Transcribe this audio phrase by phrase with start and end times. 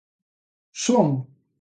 [0.83, 1.07] ¿Son?